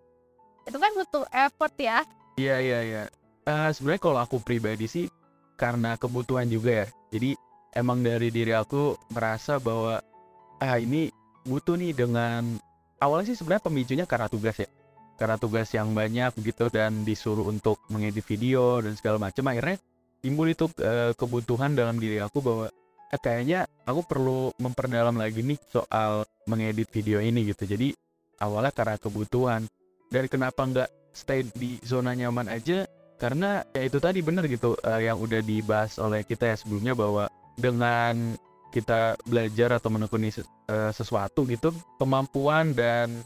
itu 0.66 0.76
kan 0.76 0.90
butuh 0.92 1.24
effort 1.30 1.74
ya 1.76 2.02
Iya 2.34 2.56
iya 2.58 2.78
iya. 2.82 3.02
Eh, 3.42 3.70
Sebenarnya 3.70 4.00
kalau 4.00 4.18
aku 4.18 4.40
pribadi 4.40 4.88
sih 4.88 5.04
karena 5.60 6.00
kebutuhan 6.00 6.48
juga 6.48 6.84
ya. 6.84 6.86
Jadi 7.12 7.36
emang 7.76 8.00
dari 8.00 8.32
diri 8.32 8.56
aku 8.56 8.96
merasa 9.12 9.60
bahwa 9.60 10.00
ah 10.56 10.76
ini 10.80 11.12
butuh 11.44 11.76
nih 11.76 11.92
dengan 11.92 12.56
awalnya 12.96 13.36
sih 13.36 13.36
sebenarnya 13.36 13.68
pemicunya 13.68 14.04
karena 14.08 14.32
tugas 14.32 14.56
ya. 14.56 14.68
Karena 15.20 15.36
tugas 15.36 15.68
yang 15.76 15.92
banyak 15.92 16.32
gitu 16.40 16.72
dan 16.72 17.04
disuruh 17.04 17.44
untuk 17.44 17.76
mengedit 17.92 18.24
video 18.24 18.80
dan 18.80 18.96
segala 18.96 19.20
macam 19.20 19.52
akhirnya 19.52 19.76
timbul 20.24 20.48
itu 20.48 20.64
eh, 20.80 21.12
kebutuhan 21.12 21.76
dalam 21.76 22.00
diri 22.00 22.24
aku 22.24 22.40
bahwa 22.40 22.72
eh, 23.12 23.20
kayaknya 23.20 23.68
aku 23.84 24.00
perlu 24.08 24.56
memperdalam 24.56 25.20
lagi 25.20 25.44
nih 25.44 25.60
soal 25.68 26.24
mengedit 26.48 26.88
video 26.88 27.20
ini 27.20 27.52
gitu. 27.52 27.68
Jadi 27.68 27.92
awalnya 28.40 28.72
karena 28.72 28.96
kebutuhan. 28.96 29.68
Dan 30.10 30.26
kenapa 30.26 30.66
nggak 30.66 30.90
stay 31.14 31.46
di 31.54 31.78
zona 31.86 32.16
nyaman 32.16 32.50
aja? 32.50 32.82
Karena 33.20 33.60
ya 33.76 33.84
itu 33.84 34.00
tadi 34.00 34.24
bener 34.24 34.48
gitu 34.48 34.80
eh, 34.80 35.04
yang 35.04 35.20
udah 35.20 35.44
dibahas 35.44 36.00
oleh 36.00 36.24
kita 36.24 36.48
ya 36.48 36.56
sebelumnya 36.56 36.96
bahwa 36.96 37.28
dengan 37.60 38.40
kita 38.72 39.20
belajar 39.28 39.76
atau 39.76 39.92
menekuni 39.92 40.32
eh, 40.32 40.92
sesuatu 40.96 41.44
gitu, 41.44 41.76
kemampuan 42.00 42.72
dan 42.72 43.20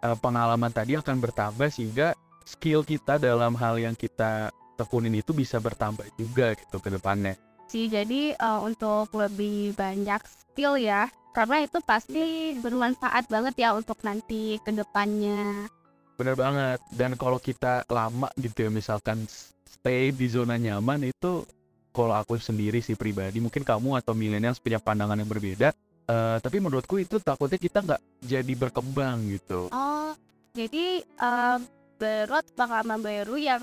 eh, 0.00 0.16
pengalaman 0.16 0.72
tadi 0.72 0.96
akan 0.96 1.20
bertambah 1.20 1.68
sehingga 1.68 2.16
skill 2.48 2.80
kita 2.86 3.20
dalam 3.20 3.52
hal 3.58 3.76
yang 3.76 3.92
kita 3.92 4.48
tekunin 4.78 5.12
itu 5.18 5.34
bisa 5.36 5.58
bertambah 5.58 6.06
juga 6.16 6.54
gitu 6.54 6.78
ke 6.78 6.88
depannya. 6.88 7.34
sih 7.66 7.90
jadi 7.90 8.38
eh, 8.38 8.60
untuk 8.62 9.10
lebih 9.12 9.74
banyak 9.74 10.22
skill 10.24 10.78
ya 10.78 11.10
karena 11.34 11.66
itu 11.66 11.82
pasti 11.84 12.54
bermanfaat 12.62 13.28
banget 13.28 13.60
ya 13.60 13.74
untuk 13.74 13.98
nanti 14.06 14.56
ke 14.62 14.70
depannya 14.72 15.68
Bener 16.16 16.34
banget. 16.34 16.80
Dan 16.90 17.14
kalau 17.14 17.36
kita 17.36 17.84
lama 17.88 18.28
gitu 18.36 18.64
ya, 18.64 18.70
misalkan 18.72 19.24
stay 19.64 20.10
di 20.10 20.26
zona 20.26 20.56
nyaman 20.56 21.04
itu, 21.04 21.44
kalau 21.92 22.12
aku 22.12 22.36
sendiri 22.36 22.80
sih 22.80 22.96
pribadi, 22.96 23.38
mungkin 23.38 23.62
kamu 23.62 24.00
atau 24.00 24.12
milenial 24.12 24.56
punya 24.56 24.80
pandangan 24.80 25.16
yang 25.16 25.28
berbeda. 25.28 25.70
eh, 26.06 26.38
tapi 26.38 26.62
menurutku 26.62 26.96
itu 26.96 27.18
takutnya 27.18 27.58
kita 27.58 27.82
nggak 27.82 28.00
jadi 28.22 28.52
berkembang 28.54 29.26
gitu. 29.26 29.66
oh 29.68 30.14
jadi 30.54 31.02
eh, 31.02 31.58
berot 31.98 32.46
pengalaman 32.54 33.02
baru 33.02 33.34
yang 33.34 33.62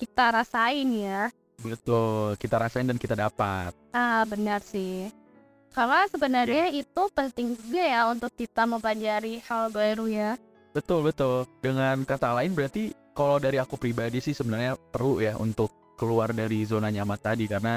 kita 0.00 0.32
rasain 0.32 0.88
ya 0.88 1.28
Betul, 1.60 2.40
kita 2.40 2.56
rasain 2.56 2.88
dan 2.88 2.96
kita 2.96 3.12
dapat. 3.12 3.76
ah 3.92 4.24
benar 4.24 4.64
sih 4.64 5.12
karena 5.70 6.08
sebenarnya 6.08 6.72
itu 6.72 7.02
penting 7.12 7.60
juga 7.60 7.84
ya 7.84 8.00
untuk 8.08 8.32
kita 8.32 8.64
mempelajari 8.64 9.44
hal 9.44 9.68
baru 9.68 10.08
ya 10.08 10.30
Betul, 10.72 11.04
betul. 11.06 11.44
Dengan 11.60 12.02
kata 12.04 12.32
lain 12.36 12.56
berarti 12.56 12.92
kalau 13.12 13.36
dari 13.36 13.60
aku 13.60 13.76
pribadi 13.76 14.24
sih 14.24 14.32
sebenarnya 14.32 14.76
perlu 14.76 15.20
ya 15.20 15.36
untuk 15.36 15.96
keluar 16.00 16.32
dari 16.32 16.64
zona 16.64 16.88
nyaman 16.88 17.20
tadi 17.20 17.44
karena 17.44 17.76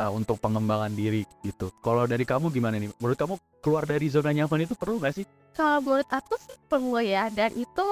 uh, 0.00 0.10
untuk 0.10 0.40
pengembangan 0.40 0.90
diri 0.90 1.22
gitu. 1.44 1.70
Kalau 1.84 2.08
dari 2.08 2.24
kamu 2.24 2.48
gimana 2.48 2.80
nih? 2.80 2.90
Menurut 2.96 3.18
kamu 3.20 3.34
keluar 3.60 3.84
dari 3.84 4.08
zona 4.08 4.32
nyaman 4.32 4.64
itu 4.64 4.74
perlu 4.74 4.98
nggak 4.98 5.14
sih? 5.14 5.26
kalau 5.54 5.78
menurut 5.80 6.10
aku 6.10 6.34
sih 6.42 6.58
perlu 6.66 7.00
ya 7.00 7.30
dan 7.30 7.54
itu 7.54 7.86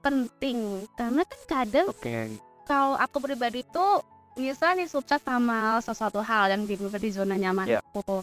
penting 0.00 0.86
karena 0.94 1.22
kan 1.26 1.40
kadang 1.50 1.86
Oke. 1.90 2.38
kalau 2.64 2.94
aku 2.94 3.18
pribadi 3.18 3.66
tuh 3.66 4.00
misalnya 4.38 4.86
nih 4.86 4.88
sukses 4.90 5.20
sama 5.20 5.78
sesuatu 5.82 6.22
hal 6.22 6.54
yang 6.54 6.62
di, 6.64 6.78
di 6.78 7.10
zona 7.10 7.34
nyaman 7.34 7.82
aku 7.82 8.22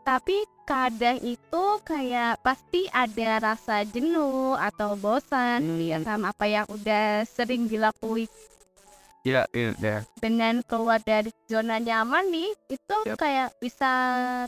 tapi 0.00 0.36
kadang 0.62 1.18
itu 1.20 1.64
kayak 1.82 2.38
pasti 2.40 2.86
ada 2.88 3.42
rasa 3.42 3.82
jenuh 3.84 4.54
atau 4.54 4.94
bosan 4.94 5.60
Hmm. 5.60 5.80
ya 5.80 5.98
sama 6.00 6.30
apa 6.30 6.46
yang 6.46 6.66
udah 6.66 7.26
sering 7.26 7.66
dilakuin 7.66 8.30
Ya, 9.20 9.44
iya, 9.52 9.76
ya. 9.76 10.00
dengan 10.16 10.64
keluar 10.64 10.96
dari 10.96 11.28
zona 11.44 11.76
nyaman 11.76 12.32
nih 12.32 12.56
itu 12.72 12.96
Yap. 13.04 13.20
kayak 13.20 13.52
bisa 13.60 13.92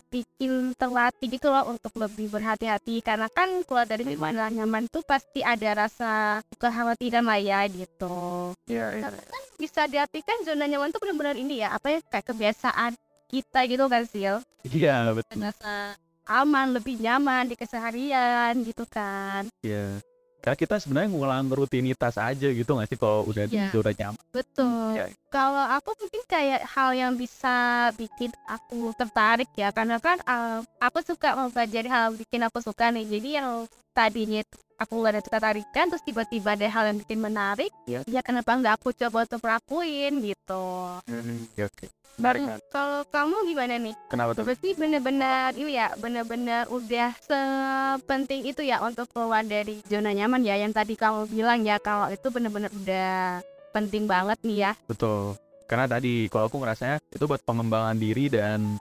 bikin 0.08 0.72
terlatih 0.72 1.28
gitu 1.28 1.52
loh 1.52 1.68
untuk 1.68 1.92
lebih 1.92 2.32
berhati-hati 2.32 3.04
karena 3.04 3.28
kan 3.28 3.52
keluar 3.68 3.84
dari 3.84 4.00
zona 4.08 4.48
nyaman 4.48 4.88
tuh 4.88 5.04
pasti 5.04 5.44
ada 5.44 5.76
rasa 5.76 6.40
kekhawatiran 6.56 7.20
lah 7.20 7.36
ya 7.36 7.68
gitu 7.68 8.56
Iya, 8.64 8.96
iya. 8.96 9.02
Karena 9.04 9.22
kan 9.28 9.42
bisa 9.60 9.84
diartikan 9.84 10.40
zona 10.40 10.64
nyaman 10.64 10.88
tuh 10.88 11.04
benar-benar 11.04 11.36
ini 11.36 11.60
ya 11.60 11.76
apa 11.76 11.92
ya 11.92 12.00
kayak 12.08 12.32
kebiasaan 12.32 12.96
kita 13.32 13.64
gitu 13.64 13.88
kan 13.88 14.04
Sil 14.04 14.36
Iya, 14.62 15.10
betul. 15.10 15.40
rasa 15.40 15.96
aman 16.22 16.70
lebih 16.70 17.00
nyaman 17.00 17.48
di 17.48 17.56
keseharian 17.56 18.52
gitu 18.62 18.84
kan 18.84 19.48
Iya. 19.60 19.98
Karena 20.38 20.58
kita 20.58 20.74
sebenarnya 20.76 21.06
ngulang 21.08 21.46
rutinitas 21.48 22.18
aja 22.18 22.50
gitu 22.50 22.66
nggak 22.68 22.90
sih 22.90 22.98
kalau 22.98 23.22
udah 23.24 23.46
di 23.46 23.54
Iya. 23.56 23.70
zona 23.70 23.90
nyaman. 23.90 24.22
betul 24.30 24.90
Iya. 24.92 25.06
kalau 25.28 25.64
aku 25.72 25.90
mungkin 25.96 26.22
kayak 26.26 26.60
hal 26.66 26.90
yang 26.92 27.14
bisa 27.14 27.54
bikin 27.94 28.28
aku 28.44 28.90
tertarik 28.92 29.48
ya 29.54 29.70
karena 29.70 29.96
kan 29.96 30.18
eh, 30.20 30.58
aku 30.78 30.98
suka 31.00 31.32
mempelajari 31.32 31.86
hal 31.86 32.10
yang 32.10 32.16
bikin 32.18 32.42
aku 32.42 32.58
suka 32.58 32.90
nih 32.90 33.06
jadi 33.08 33.28
yang 33.38 33.48
tadinya 33.92 34.40
aku 34.74 34.98
gak 34.98 35.12
ada 35.12 35.22
ketertarikan 35.22 35.86
terus 35.86 36.02
tiba-tiba 36.02 36.48
ada 36.50 36.66
hal 36.66 36.84
yang 36.88 36.98
bikin 36.98 37.18
menarik 37.18 37.70
Iya. 37.84 38.02
ya 38.04 38.20
kenapa 38.20 38.50
nggak 38.52 38.74
aku 38.76 38.90
coba 38.92 39.22
untuk 39.22 39.42
lakuin 39.42 40.12
gitu 40.20 40.64
Oke, 40.98 41.62
oke. 41.62 41.86
Menarik, 42.12 42.40
Hmm, 42.40 42.48
menarik. 42.50 42.64
kalau 42.68 43.00
kamu 43.06 43.36
gimana 43.46 43.74
nih 43.78 43.94
Kenapa 44.06 44.30
tuh? 44.32 44.42
Berarti 44.42 44.68
benar-benar 44.74 45.48
ini 45.54 45.72
ya, 45.72 45.88
benar-benar 45.96 46.62
udah 46.68 47.08
sepenting 47.22 48.42
itu 48.44 48.60
ya 48.60 48.80
untuk 48.80 49.08
keluar 49.08 49.40
dari 49.42 49.80
zona 49.86 50.10
nyaman 50.10 50.42
ya 50.42 50.56
yang 50.56 50.70
tadi 50.70 50.92
kamu 50.92 51.24
bilang 51.26 51.62
ya 51.62 51.78
kalau 51.78 52.08
itu 52.08 52.28
benar-benar 52.28 52.68
udah 52.74 53.40
penting 53.70 54.04
banget 54.04 54.36
nih 54.42 54.58
ya. 54.62 54.72
Betul. 54.84 55.40
Karena 55.64 55.88
tadi 55.88 56.28
kalau 56.28 56.46
aku 56.46 56.60
ngerasanya 56.60 57.00
itu 57.08 57.24
buat 57.24 57.40
pengembangan 57.40 57.96
diri 57.96 58.28
dan 58.28 58.76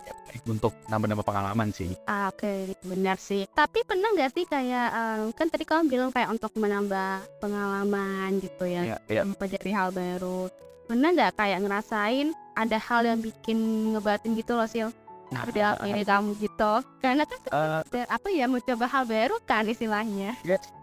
ya, 0.00 0.12
untuk 0.48 0.72
nambah-nambah 0.88 1.26
pengalaman 1.26 1.68
sih. 1.70 1.92
Ah, 2.08 2.32
Oke, 2.32 2.72
benar 2.82 3.20
sih. 3.20 3.44
Tapi 3.52 3.84
pernah 3.84 4.08
nggak 4.16 4.30
sih 4.32 4.44
kayak 4.48 4.88
eh, 4.90 5.20
kan 5.36 5.46
tadi 5.52 5.64
kamu 5.68 5.88
bilang 5.92 6.10
kayak 6.10 6.32
untuk 6.32 6.52
menambah 6.56 7.22
pengalaman 7.38 8.40
gitu 8.40 8.64
ya, 8.64 8.82
Iya, 8.82 8.96
iya. 9.08 9.22
mempelajari 9.22 9.70
hal 9.72 9.88
baru. 9.92 10.48
Pernah 10.88 11.08
nggak 11.14 11.32
kayak 11.38 11.58
ngerasain 11.62 12.28
ada 12.52 12.78
hal 12.80 13.02
yang 13.06 13.20
bikin 13.20 13.58
ngebatin 13.96 14.36
gitu 14.36 14.56
loh 14.56 14.68
sil? 14.68 14.88
Nah, 15.32 15.48
Udah 15.48 15.80
ini 15.88 16.04
kamu 16.04 16.36
gitu. 16.44 16.72
Karena 17.00 17.24
kan 17.24 17.40
eh, 17.48 17.80
dan 17.88 18.06
apa 18.12 18.28
ya 18.28 18.44
mencoba 18.44 18.84
hal 18.84 19.04
baru 19.08 19.36
kan 19.48 19.64
istilahnya. 19.64 20.36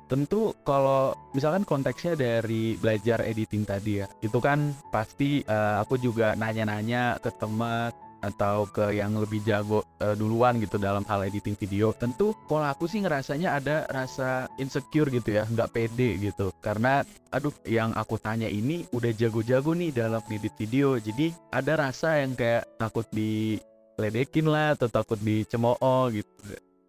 tentu 0.09 0.57
kalau 0.65 1.13
misalkan 1.37 1.61
konteksnya 1.61 2.17
dari 2.17 2.73
belajar 2.81 3.21
editing 3.21 3.61
tadi 3.61 4.01
ya, 4.01 4.09
itu 4.25 4.41
kan 4.41 4.73
pasti 4.89 5.45
eh, 5.45 5.75
aku 5.77 6.01
juga 6.01 6.33
nanya-nanya 6.33 7.21
ke 7.21 7.29
teman 7.37 7.93
atau 8.19 8.67
ke 8.67 8.95
yang 8.95 9.15
lebih 9.15 9.39
jago 9.43 9.83
eh, 10.03 10.15
duluan 10.15 10.59
gitu 10.59 10.75
dalam 10.75 11.03
hal 11.07 11.27
editing 11.27 11.55
video. 11.55 11.95
Tentu 11.95 12.35
kalau 12.47 12.67
aku 12.67 12.85
sih 12.85 12.99
ngerasanya 13.03 13.59
ada 13.59 13.87
rasa 13.87 14.51
insecure 14.59 15.09
gitu 15.11 15.39
ya, 15.39 15.43
nggak 15.47 15.71
pede 15.71 16.19
gitu. 16.19 16.51
Karena 16.59 17.03
aduh 17.31 17.53
yang 17.67 17.95
aku 17.95 18.19
tanya 18.19 18.47
ini 18.51 18.83
udah 18.91 19.11
jago-jago 19.15 19.71
nih 19.73 19.91
dalam 19.95 20.23
edit 20.27 20.53
video. 20.59 20.99
Jadi 20.99 21.31
ada 21.51 21.73
rasa 21.79 22.19
yang 22.19 22.35
kayak 22.35 22.67
takut 22.75 23.07
diledekin 23.11 24.47
lah 24.47 24.75
atau 24.75 24.91
takut 24.91 25.19
dicemooh 25.19 26.11
gitu. 26.11 26.31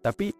Tapi 0.01 0.33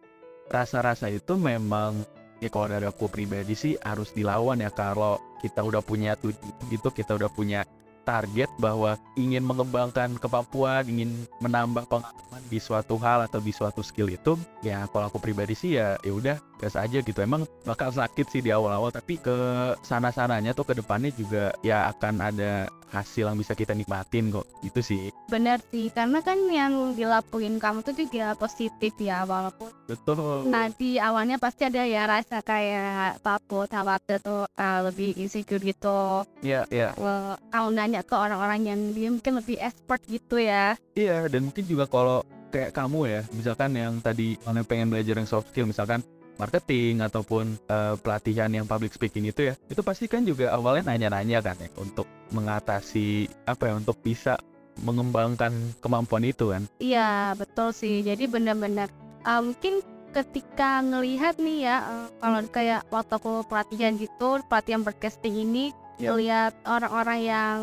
rasa-rasa 0.51 1.07
itu 1.07 1.39
memang 1.39 1.95
ya 2.41 2.49
kalau 2.49 2.67
dari 2.67 2.89
aku 2.89 3.07
pribadi 3.07 3.53
sih 3.53 3.77
harus 3.79 4.11
dilawan 4.11 4.59
ya 4.59 4.73
kalau 4.73 5.21
kita 5.39 5.61
udah 5.61 5.79
punya 5.85 6.17
tujuan 6.17 6.57
gitu 6.73 6.89
kita 6.89 7.15
udah 7.15 7.29
punya 7.29 7.61
target 8.03 8.49
bahwa 8.57 8.97
ingin 9.15 9.45
mengembangkan 9.45 10.17
kemampuan 10.17 10.83
ingin 10.85 11.25
menambah 11.39 11.87
pengalaman 11.87 12.41
di 12.49 12.59
suatu 12.59 12.97
hal 12.99 13.25
atau 13.25 13.39
di 13.39 13.53
suatu 13.53 13.81
skill 13.85 14.11
itu 14.11 14.35
ya 14.65 14.85
kalau 14.89 15.07
aku 15.07 15.21
pribadi 15.21 15.53
sih 15.55 15.77
ya 15.79 15.97
ya 16.01 16.11
udah 16.13 16.37
gas 16.61 16.77
aja 16.77 17.01
gitu. 17.01 17.17
Emang 17.17 17.49
bakal 17.65 17.89
sakit 17.89 18.29
sih 18.29 18.45
di 18.45 18.53
awal-awal 18.53 18.93
tapi 18.93 19.17
ke 19.17 19.33
sana 19.81 20.13
sananya 20.13 20.53
tuh 20.53 20.69
ke 20.69 20.77
depannya 20.77 21.09
juga 21.17 21.49
ya 21.65 21.89
akan 21.89 22.21
ada 22.21 22.69
hasil 22.91 23.31
yang 23.31 23.39
bisa 23.39 23.55
kita 23.55 23.71
nikmatin 23.71 24.29
kok. 24.29 24.45
Itu 24.61 24.83
sih. 24.83 25.09
Benar 25.31 25.63
sih, 25.71 25.89
karena 25.89 26.19
kan 26.19 26.37
yang 26.51 26.93
dilakuin 26.93 27.57
kamu 27.57 27.87
tuh 27.87 27.95
juga 27.95 28.35
positif 28.35 28.91
ya, 28.99 29.23
walaupun 29.23 29.71
betul. 29.87 30.43
nanti 30.45 30.99
awalnya 30.99 31.39
pasti 31.39 31.65
ada 31.71 31.87
ya 31.87 32.03
rasa 32.03 32.43
kayak 32.43 33.23
takut, 33.23 33.71
khawatir 33.71 34.19
tuh 34.19 34.43
uh, 34.45 34.79
lebih 34.91 35.15
insecure 35.15 35.63
gitu. 35.63 36.27
ya 36.43 36.67
ya 36.67 36.91
Well, 36.99 37.39
kamu 37.49 37.69
nanya 37.71 38.01
ke 38.03 38.13
orang-orang 38.13 38.67
yang 38.67 38.79
dia 38.91 39.09
mungkin 39.09 39.39
lebih 39.39 39.57
expert 39.57 40.03
gitu 40.11 40.37
ya. 40.37 40.75
Iya, 40.93 41.31
dan 41.31 41.47
mungkin 41.47 41.63
juga 41.63 41.87
kalau 41.87 42.27
kayak 42.51 42.75
kamu 42.75 42.99
ya, 43.07 43.21
misalkan 43.31 43.71
yang 43.79 44.03
tadi 44.03 44.35
pengen 44.67 44.91
belajar 44.91 45.15
yang 45.15 45.29
soft 45.29 45.55
skill, 45.55 45.71
misalkan 45.71 46.03
marketing 46.41 47.05
ataupun 47.05 47.53
eh, 47.69 47.95
pelatihan 48.01 48.49
yang 48.49 48.65
public 48.65 48.97
speaking 48.97 49.29
itu 49.29 49.53
ya, 49.53 49.53
itu 49.69 49.81
pasti 49.85 50.09
kan 50.09 50.25
juga 50.25 50.49
awalnya 50.49 50.89
nanya-nanya 50.89 51.45
kan 51.45 51.55
ya 51.61 51.69
untuk 51.77 52.09
mengatasi 52.33 53.29
apa 53.45 53.69
ya, 53.69 53.73
untuk 53.77 54.01
bisa 54.01 54.41
mengembangkan 54.81 55.53
kemampuan 55.83 56.25
itu 56.25 56.49
kan. 56.49 56.65
Iya, 56.81 57.37
betul 57.37 57.69
sih. 57.75 58.01
Jadi 58.01 58.25
benar-benar 58.25 58.89
uh, 59.29 59.41
mungkin 59.45 59.85
ketika 60.09 60.81
ngelihat 60.81 61.37
nih 61.37 61.69
ya, 61.69 61.77
uh, 61.85 62.07
kalau 62.17 62.39
kayak 62.49 62.81
waktu 62.89 63.13
aku 63.15 63.45
pelatihan 63.45 63.93
gitu, 64.01 64.41
pelatihan 64.49 64.81
broadcasting 64.81 65.37
ini, 65.37 65.69
Yap. 66.01 66.17
ngelihat 66.17 66.53
orang-orang 66.65 67.19
yang 67.21 67.57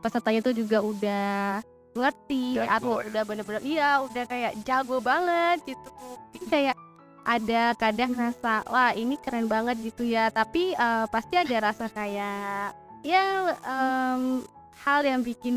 pesertanya 0.00 0.40
itu 0.40 0.64
juga 0.64 0.78
udah 0.80 1.60
ngerti 1.94 2.58
Jago 2.58 2.68
atau 2.74 2.94
ya. 3.00 3.06
udah 3.08 3.22
bener-bener 3.22 3.62
iya 3.62 3.90
udah 4.02 4.24
kayak 4.26 4.52
jago 4.66 4.98
banget 4.98 5.62
gitu 5.62 5.88
Mungkin 5.94 6.42
kayak 6.50 6.76
ada 7.24 7.72
kadang 7.74 8.12
rasa 8.12 8.60
wah 8.68 8.92
ini 8.92 9.16
keren 9.16 9.48
banget 9.48 9.80
gitu 9.80 10.04
ya. 10.04 10.28
Tapi 10.28 10.76
uh, 10.76 11.08
pasti 11.08 11.40
ada 11.40 11.72
rasa 11.72 11.88
kayak 11.88 12.76
ya 13.00 13.52
em, 13.64 14.44
hal 14.84 15.00
yang 15.04 15.24
bikin 15.24 15.56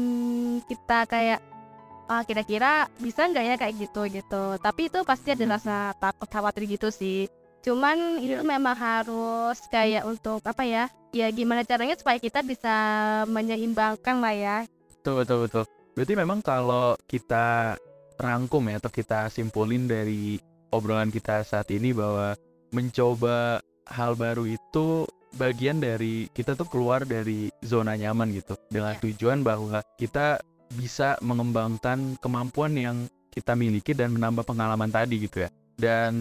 kita 0.68 1.04
kayak 1.08 1.40
ah 2.08 2.24
kira-kira 2.24 2.88
bisa 3.04 3.28
nggak 3.28 3.46
ya? 3.46 3.56
Kayak 3.60 3.76
gitu 3.84 4.02
gitu. 4.08 4.44
Tapi 4.64 4.88
itu 4.88 5.00
pasti 5.04 5.36
ada 5.36 5.46
rasa 5.60 5.76
takut 6.00 6.28
khawatir 6.32 6.64
gitu 6.66 6.88
sih. 6.88 7.28
Cuman 7.62 8.24
itu 8.24 8.40
memang 8.48 8.76
harus 8.80 9.60
kayak 9.68 10.08
untuk 10.08 10.40
apa 10.48 10.64
ya 10.64 10.88
ya 11.12 11.28
gimana 11.36 11.68
caranya 11.68 12.00
supaya 12.00 12.16
kita 12.16 12.40
bisa 12.48 12.76
menyeimbangkan 13.28 14.24
lah 14.24 14.36
ya. 14.36 14.58
Betul, 15.04 15.24
betul, 15.24 15.38
betul. 15.48 15.64
Berarti 15.98 16.14
memang 16.16 16.40
kalau 16.40 16.96
kita 17.10 17.76
rangkum 18.18 18.64
ya 18.70 18.78
atau 18.80 18.92
kita 18.92 19.28
simpulin 19.34 19.86
dari 19.90 20.38
obrolan 20.78 21.10
kita 21.10 21.42
saat 21.44 21.68
ini 21.74 21.92
bahwa 21.92 22.38
mencoba 22.72 23.60
hal 23.88 24.14
baru 24.14 24.46
itu 24.46 25.08
bagian 25.36 25.80
dari 25.80 26.28
kita 26.32 26.56
tuh 26.56 26.68
keluar 26.68 27.04
dari 27.04 27.52
zona 27.62 27.96
nyaman 27.96 28.32
gitu 28.36 28.56
dengan 28.72 28.96
Ya. 28.98 29.02
tujuan 29.04 29.44
bahwa 29.44 29.84
kita 30.00 30.40
bisa 30.76 31.16
mengembangkan 31.24 32.20
kemampuan 32.20 32.76
yang 32.76 32.98
kita 33.32 33.54
miliki 33.54 33.94
dan 33.94 34.12
menambah 34.18 34.44
pengalaman 34.44 34.90
tadi 34.90 35.30
gitu 35.30 35.46
ya. 35.46 35.50
Dan 35.78 36.20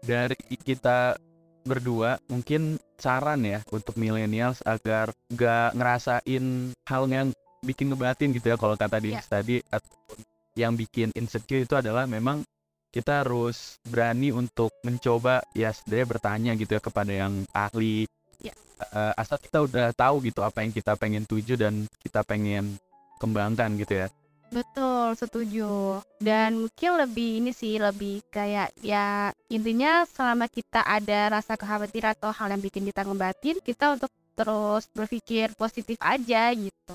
dari 0.00 0.38
kita 0.62 1.18
berdua 1.66 2.16
mungkin 2.30 2.78
saran 2.96 3.44
ya 3.44 3.60
untuk 3.68 3.98
millennials 4.00 4.62
agar 4.64 5.12
gak 5.34 5.76
ngerasain 5.76 6.72
hal 6.88 7.02
yang 7.10 7.28
bikin 7.60 7.90
ngebatin 7.92 8.32
gitu 8.32 8.54
ya 8.54 8.56
kalau 8.56 8.78
kata 8.78 9.02
Dimas 9.02 9.26
tadi 9.26 9.60
ataupun 9.68 10.16
yang 10.54 10.72
bikin 10.78 11.10
insecure 11.12 11.62
itu 11.62 11.74
adalah 11.74 12.06
memang 12.06 12.40
kita 12.88 13.24
harus 13.24 13.76
berani 13.84 14.32
untuk 14.32 14.72
mencoba 14.80 15.44
ya 15.52 15.72
sebenarnya 15.72 16.06
bertanya 16.08 16.52
gitu 16.56 16.72
ya 16.76 16.82
kepada 16.82 17.12
yang 17.12 17.44
ahli 17.52 18.08
Ya. 18.38 18.54
Eh, 18.94 19.12
asal 19.18 19.42
kita 19.42 19.66
udah 19.66 19.90
tahu 19.90 20.22
gitu 20.22 20.46
apa 20.46 20.62
yang 20.62 20.70
kita 20.70 20.94
pengen 20.94 21.26
tuju 21.26 21.58
dan 21.58 21.90
kita 21.98 22.22
pengen 22.22 22.78
kembangkan 23.18 23.74
gitu 23.74 24.06
ya 24.06 24.08
Betul, 24.48 25.12
setuju. 25.12 26.00
Dan 26.16 26.64
mungkin 26.64 26.96
lebih 26.96 27.44
ini 27.44 27.52
sih, 27.52 27.76
lebih 27.76 28.24
kayak 28.32 28.72
ya 28.80 29.28
intinya 29.52 30.08
selama 30.08 30.48
kita 30.48 30.80
ada 30.80 31.36
rasa 31.36 31.60
kekhawatiran 31.60 32.16
atau 32.16 32.32
hal 32.32 32.56
yang 32.56 32.62
bikin 32.64 32.88
kita 32.88 33.04
ngebatin, 33.04 33.60
kita 33.60 34.00
untuk 34.00 34.08
terus 34.32 34.88
berpikir 34.96 35.52
positif 35.52 36.00
aja 36.00 36.48
gitu. 36.56 36.94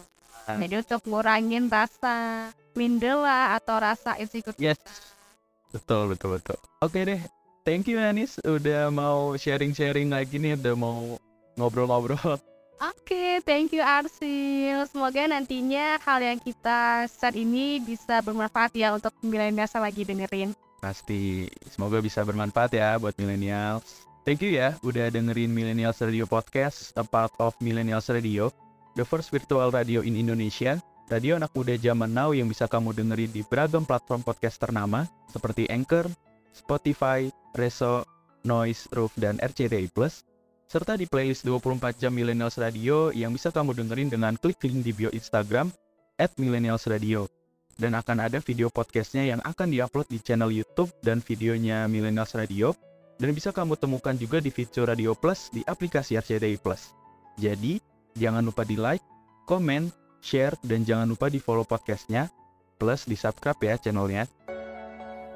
Ah. 0.49 0.57
Jadi 0.57 0.81
untuk 0.81 1.05
ngurangin 1.05 1.69
rasa 1.69 2.49
minder 2.73 3.21
lah 3.21 3.53
atau 3.61 3.77
rasa 3.77 4.17
insecure. 4.17 4.57
Yes. 4.57 4.81
Betul, 5.73 6.13
betul, 6.13 6.37
betul. 6.37 6.57
Oke 6.85 7.01
deh. 7.01 7.21
Thank 7.63 7.89
you 7.89 7.97
Anis 7.97 8.37
udah 8.43 8.91
mau 8.91 9.33
sharing-sharing 9.39 10.11
lagi 10.11 10.35
nih, 10.37 10.59
udah 10.59 10.75
mau 10.75 11.17
ngobrol-ngobrol. 11.55 12.37
Oke, 12.83 13.39
thank 13.47 13.71
you 13.71 13.79
Arsil. 13.79 14.83
Semoga 14.91 15.23
nantinya 15.23 15.95
hal 16.03 16.19
yang 16.19 16.35
kita 16.43 17.07
share 17.07 17.39
ini 17.39 17.79
bisa 17.79 18.19
bermanfaat 18.19 18.75
ya 18.75 18.91
untuk 18.91 19.15
milenial 19.23 19.71
lagi 19.79 20.03
dengerin. 20.03 20.51
Pasti 20.83 21.47
semoga 21.71 22.03
bisa 22.03 22.27
bermanfaat 22.27 22.75
ya 22.75 22.99
buat 22.99 23.15
millennials. 23.15 24.03
Thank 24.27 24.43
you 24.43 24.59
ya 24.59 24.75
udah 24.83 25.07
dengerin 25.07 25.51
Millennials 25.51 26.03
Radio 26.03 26.27
Podcast, 26.27 26.91
a 26.99 27.07
part 27.07 27.31
of 27.39 27.55
Millennials 27.63 28.11
Radio, 28.11 28.51
the 28.99 29.07
first 29.07 29.31
virtual 29.31 29.71
radio 29.71 30.03
in 30.03 30.19
Indonesia. 30.19 30.83
Radio 31.11 31.35
anak 31.35 31.51
muda 31.51 31.75
zaman 31.75 32.11
now 32.11 32.31
yang 32.31 32.47
bisa 32.47 32.63
kamu 32.67 32.95
dengerin 32.95 33.31
di 33.31 33.43
beragam 33.43 33.83
platform 33.83 34.23
podcast 34.23 34.55
ternama 34.55 35.03
seperti 35.27 35.67
Anchor, 35.67 36.07
Spotify, 36.55 37.27
Reso, 37.53 38.07
Noise, 38.47 38.87
Roof, 38.95 39.11
dan 39.19 39.35
RCTI 39.43 39.91
Plus 39.91 40.23
serta 40.73 40.97
di 40.97 41.05
playlist 41.05 41.45
24 41.45 42.01
jam 42.01 42.09
Millennials 42.09 42.57
Radio 42.57 43.13
yang 43.13 43.29
bisa 43.29 43.53
kamu 43.53 43.77
dengerin 43.77 44.09
dengan 44.09 44.33
klik 44.39 44.57
link 44.65 44.81
di 44.81 44.89
bio 44.89 45.13
Instagram 45.13 45.69
at 46.17 46.33
Millennials 46.41 46.89
Radio. 46.89 47.29
Dan 47.77 47.93
akan 47.93 48.25
ada 48.25 48.41
video 48.41 48.73
podcastnya 48.73 49.25
yang 49.25 49.41
akan 49.45 49.69
diupload 49.69 50.09
di 50.09 50.17
channel 50.17 50.49
YouTube 50.49 50.89
dan 51.05 51.21
videonya 51.21 51.85
Millennials 51.85 52.33
Radio. 52.33 52.73
Dan 53.21 53.37
bisa 53.37 53.53
kamu 53.53 53.77
temukan 53.77 54.17
juga 54.17 54.41
di 54.41 54.49
fitur 54.49 54.89
Radio 54.89 55.13
Plus 55.13 55.53
di 55.53 55.61
aplikasi 55.61 56.17
RCTI 56.17 56.57
Plus. 56.57 56.89
Jadi, 57.37 57.77
jangan 58.17 58.41
lupa 58.41 58.65
di 58.65 58.77
like, 58.77 59.05
komen, 59.45 59.89
share, 60.23 60.55
dan 60.63 60.87
jangan 60.87 61.11
lupa 61.11 61.27
di 61.27 61.43
follow 61.43 61.67
podcastnya. 61.67 62.31
Plus 62.79 63.03
di 63.03 63.19
subscribe 63.19 63.59
ya 63.59 63.75
channelnya. 63.75 64.23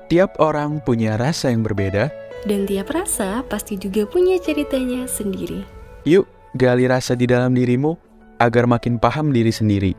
Tiap 0.07 0.39
orang 0.39 0.79
punya 0.79 1.19
rasa 1.19 1.51
yang 1.51 1.67
berbeda, 1.67 2.07
Dan 2.47 2.63
tiap 2.63 2.93
rasa 2.93 3.43
pasti 3.43 3.75
juga 3.75 4.07
punya 4.07 4.39
ceritanya 4.39 5.03
sendiri. 5.09 5.65
Yuk, 6.07 6.23
gali 6.55 6.87
rasa 6.87 7.17
di 7.17 7.27
dalam 7.27 7.51
dirimu 7.51 7.97
agar 8.39 8.69
makin 8.69 9.01
paham 9.01 9.33
diri 9.33 9.49
sendiri. 9.49 9.97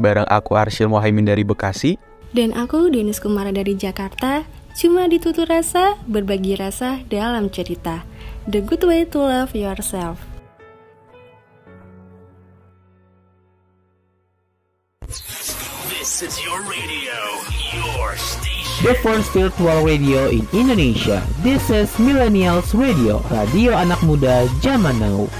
Barang 0.00 0.24
aku 0.30 0.56
Arsyil 0.56 0.88
Mohaimin 0.88 1.28
dari 1.28 1.42
Bekasi. 1.44 1.98
Dan 2.30 2.54
aku 2.54 2.88
Denis 2.88 3.18
Kumara 3.18 3.50
dari 3.50 3.74
Jakarta, 3.74 4.46
cuma 4.78 5.10
ditutur 5.10 5.50
rasa, 5.50 5.98
berbagi 6.06 6.54
rasa 6.54 7.02
dalam 7.10 7.50
cerita. 7.50 8.06
The 8.46 8.62
good 8.62 8.86
way 8.86 9.02
to 9.10 9.18
love 9.18 9.52
yourself. 9.52 10.29
Is 16.20 16.36
your 16.44 16.60
radio, 16.68 17.16
your 17.72 18.12
station. 18.20 18.84
The 18.84 18.94
first 19.00 19.32
virtual 19.32 19.80
radio 19.80 20.28
in 20.28 20.44
Indonesia. 20.52 21.24
This 21.40 21.72
is 21.72 21.88
Millennials 21.96 22.76
Radio, 22.76 23.24
radio 23.32 23.72
anak 23.72 24.04
muda 24.04 24.44
zaman 24.60 25.00
now. 25.00 25.32